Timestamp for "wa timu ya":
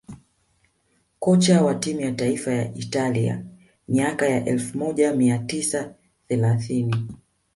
1.63-2.11